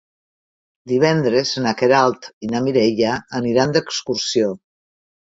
[0.91, 4.49] Divendres na Queralt i na Mireia aniran d'excursió.